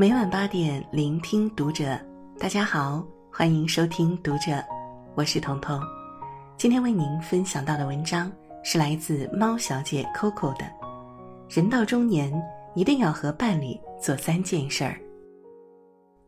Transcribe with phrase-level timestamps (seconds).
[0.00, 2.00] 每晚八点，聆听读者。
[2.38, 4.64] 大家好，欢迎收听读者，
[5.14, 5.78] 我是彤彤。
[6.56, 8.32] 今天为您分享到的文章
[8.64, 10.64] 是来自猫小姐 Coco 的。
[11.50, 12.32] 人到中年，
[12.74, 14.98] 一定要和伴侣做三件事儿。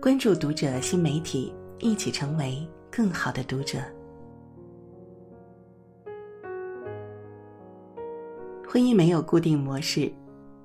[0.00, 3.80] 关注读者新媒体，一起成为更好的读者。
[8.66, 10.10] 婚姻没有固定模式，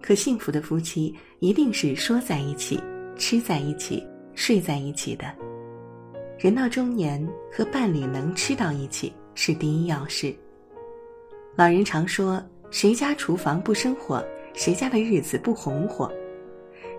[0.02, 2.82] 可幸福的夫妻一定是说在一起、
[3.18, 5.26] 吃在一起、睡在一起的。
[6.38, 10.36] 人到中年，和伴侣能吃到一起是第一要事。
[11.56, 16.12] 老人常说：“谁家厨房不生火，谁家的日子不红火。”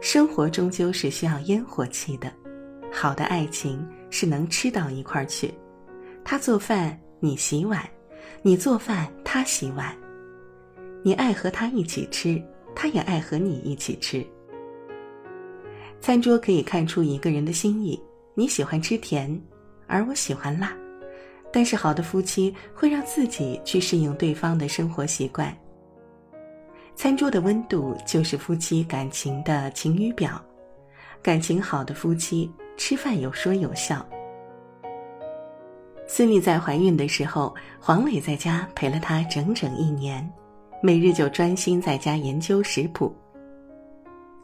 [0.01, 2.33] 生活终究是需要烟火气的，
[2.93, 5.53] 好的爱情是能吃到一块儿去。
[6.25, 7.81] 他做饭，你洗碗；
[8.43, 9.95] 你做饭，他洗碗。
[11.03, 12.41] 你爱和他一起吃，
[12.75, 14.25] 他也爱和你一起吃。
[16.05, 17.99] 餐桌可以看出一个人的心意，
[18.35, 19.41] 你喜欢吃甜，
[19.87, 20.77] 而我喜欢辣。
[21.51, 25.51] 但是好的夫妻会让自己去适应对方的生活习惯。
[26.95, 30.39] 餐桌的温度就是夫妻感情的晴雨表，
[31.23, 34.07] 感情好的夫妻吃饭有说有笑。
[36.07, 40.31] 孙俪在怀孕的时候，黄磊在家陪了她整整一年。
[40.83, 43.11] 每日就专心在家研究食谱。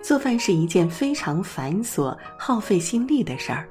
[0.03, 3.69] 做饭是一件非常繁琐、耗费心力的事儿，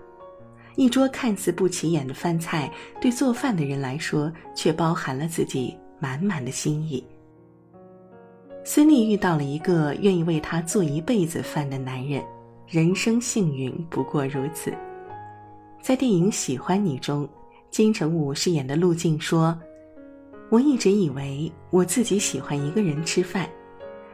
[0.75, 7.03] 一桌看似不起眼的饭菜，对做饭的人来说，却包含了自己满满的心意。
[8.63, 12.23] 孙俪遇到了一个愿意为她做一辈子饭的男人，
[12.67, 14.71] 人生幸运不过如此。
[15.81, 17.27] 在电影《喜欢你》中，
[17.71, 19.57] 金城武饰演的陆静说。
[20.51, 23.47] 我一直以为我自己喜欢一个人吃饭，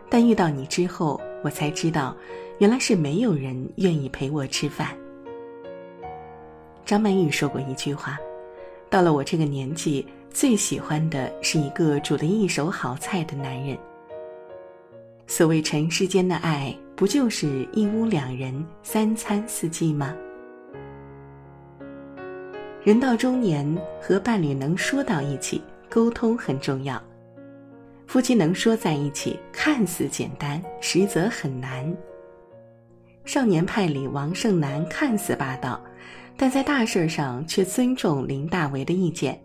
[0.09, 2.17] 但遇到你之后，我才知道，
[2.57, 4.97] 原来是没有人愿意陪我吃饭。
[6.83, 8.17] 张曼玉说过一句话
[8.89, 13.77] ：“到了我这个年纪，最喜欢的是一个煮得一手好菜的男人。”
[15.27, 20.15] 所谓尘世间的爱，不就是一屋两人，三餐四季吗？
[22.83, 23.63] 人到中年，
[24.01, 25.61] 和伴侣能说到一起。
[25.91, 26.99] 沟通很重要，
[28.15, 31.93] 夫妻能说在一起，看似简单，实则很难。
[33.25, 35.77] 少年派里，王胜男看似霸道，
[36.37, 39.37] 但在大事上却尊重林大为的意见。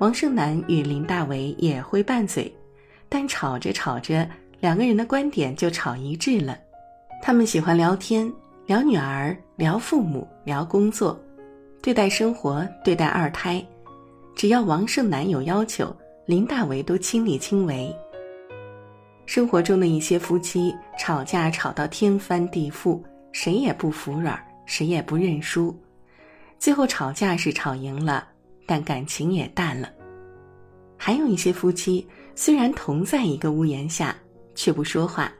[0.00, 2.54] 王胜男与林大为也会拌嘴，
[3.08, 4.28] 但吵着吵着，
[4.60, 6.58] 两个人的观点就吵一致了。
[7.22, 8.30] 他们喜欢聊天，
[8.66, 11.18] 聊女儿，聊父母，聊工作，
[11.80, 13.64] 对待生活，对待二胎。
[14.36, 15.96] 只要王胜男有要求，
[16.28, 17.90] 林大为都亲力亲为。
[19.24, 23.00] 生活中的一些夫妻吵架吵到天翻地覆，
[23.32, 25.74] 谁也不服软，谁也不认输，
[26.58, 28.28] 最后吵架是吵赢了，
[28.66, 29.90] 但感情也淡了。
[30.98, 34.14] 还有一些夫妻虽然同在一个屋檐下，
[34.54, 35.32] 却不说话，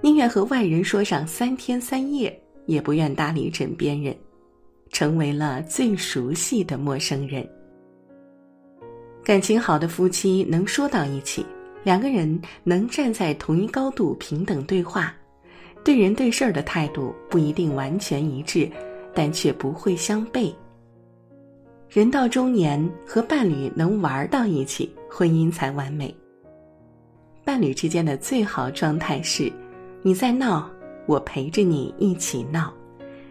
[0.00, 2.34] 宁愿和外人说上三天三夜，
[2.64, 4.16] 也不愿搭理枕边人，
[4.88, 7.46] 成为了最熟悉的陌生人。
[9.24, 11.46] 感情好的夫妻能说到一起，
[11.82, 15.14] 两个人能站在同一高度平等对话，
[15.82, 18.70] 对人对事儿的态度不一定完全一致，
[19.14, 20.52] 但却不会相悖。
[21.88, 26.14] 人到中年，和伴侣能玩到一起，婚姻才完美。
[27.46, 29.50] 伴侣之间的最好状态是：
[30.02, 30.68] 你在闹，
[31.06, 32.70] 我陪着你一起闹；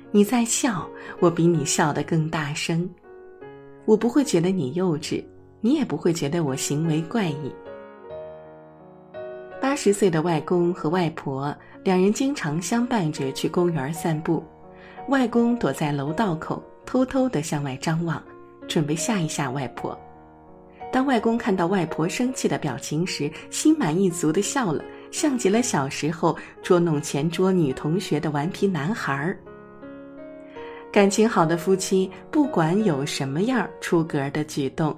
[0.09, 0.89] 你在笑，
[1.19, 2.89] 我比你笑得更大声。
[3.85, 5.23] 我不会觉得你幼稚。
[5.65, 7.49] 你也不会觉得我行为怪异。
[9.61, 14.43] 八十岁的外公和外婆两人经常相伴着去公园散步，
[15.07, 18.21] 外公躲在楼道口，偷偷地向外张望，
[18.67, 19.97] 准备吓一吓外婆。
[20.91, 29.39] 当外公看到外婆生气的表情时，心满意足地笑了，像极了小时候捉弄前桌女同学的顽皮男孩儿。
[30.91, 34.93] 感情好的夫妻，不管有什么样出格的举动。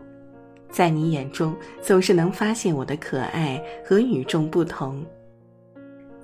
[0.76, 5.02] 在你眼中，总是能发现我的可爱和与众不同。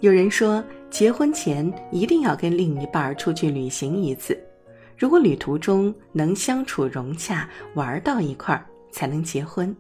[0.02, 4.38] 有人说，结婚前一定要跟另一半出去旅行一次，
[4.98, 9.74] 如果旅途中能相处融洽，玩到一块儿，才能结婚。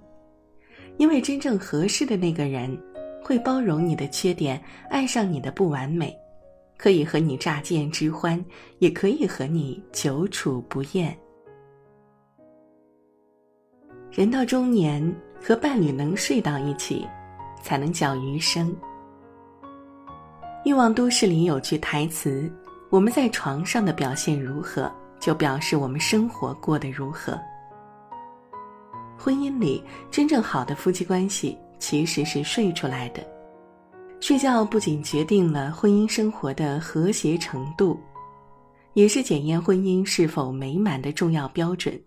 [0.95, 2.81] 因为真正合适的那个人，
[3.21, 6.17] 会包容你的缺点，爱上你的不完美，
[6.77, 8.41] 可以和你乍见之欢，
[8.79, 11.13] 也可以和你久处不厌。
[14.11, 15.01] 人到中年，
[15.41, 17.07] 和伴侣能睡到一起，
[17.63, 18.75] 才能叫余生。
[20.65, 22.51] 欲望都市里有句台词
[22.91, 27.39] ：“我们在床上的表现如何，就表示我们生活过得如何。
[29.17, 29.81] 婚姻里
[30.11, 33.25] 真正好的夫妻关系，其实是睡出来的。
[34.19, 37.97] 睡觉不仅决定了婚姻生活的和谐程度，
[38.91, 41.97] 也是检验婚姻是否美满的重要标准。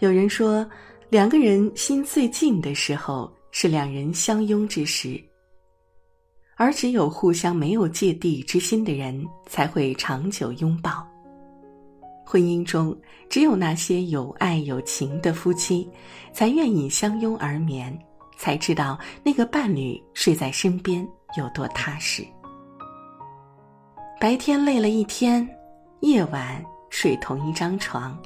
[0.00, 0.66] 有人说，
[1.10, 5.22] 两个人心最近的时候是两人相拥之时，
[6.56, 11.06] 而只有互相没有芥蒂之心的人才会长久拥抱。
[12.24, 12.98] 婚姻中，
[13.28, 15.86] 只有那些有爱有情的夫妻，
[16.32, 17.96] 才愿意相拥而眠。
[18.38, 21.06] 才知道那个伴侣睡在身边
[21.36, 22.26] 有多踏实。
[24.18, 25.46] 白天累了一天，
[26.00, 28.18] 夜晚睡同一张床，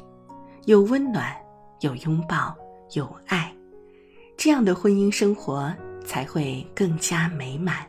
[0.66, 1.34] 有温暖，
[1.80, 2.54] 有拥抱，
[2.92, 3.54] 有爱，
[4.36, 5.74] 这样的婚姻生活
[6.04, 7.86] 才会更加美满。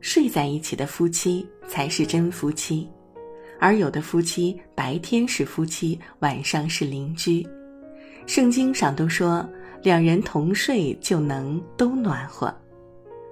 [0.00, 2.88] 睡在一起的夫妻才是真夫妻，
[3.58, 7.46] 而有的夫妻白天是夫妻，晚上是邻居。
[8.26, 9.48] 圣经上都说。
[9.80, 12.52] 两人同睡就能都暖和，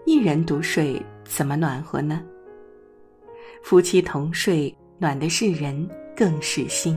[0.04, 2.22] 一人独睡怎么暖和呢？
[3.64, 6.96] 夫妻同睡，暖的是人，更是心；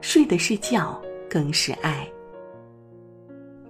[0.00, 2.08] 睡的是觉，更是爱。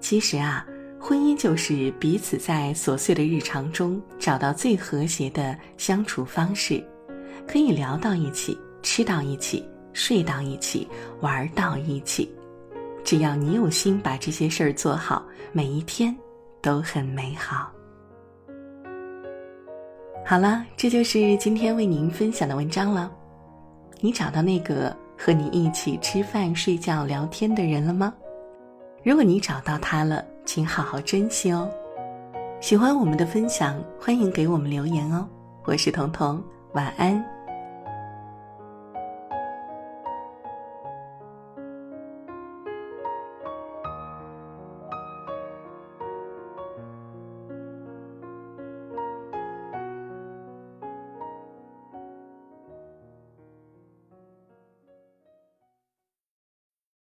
[0.01, 0.67] 其实啊，
[1.01, 6.85] 婚姻就是彼此在琐碎的日常中找到最和谐的相处方式，
[7.47, 10.87] 可以聊到一起，吃到一起，睡到一起，
[11.21, 12.33] 玩到一起。
[13.05, 16.15] 只要你有心把这些事儿做好，每一天
[16.61, 17.73] 都很美好。
[20.25, 23.11] 好了，这就是今天为您分享的文章了。
[24.01, 28.15] 你找到那个和你一起吃饭、睡觉、聊天的人了吗？
[29.03, 31.69] 如果你找到他了，请好好珍惜哦。
[32.61, 35.29] 喜欢我们的分享，欢迎给我们留言哦。
[35.65, 36.43] 我是彤彤，
[36.73, 37.38] 晚安。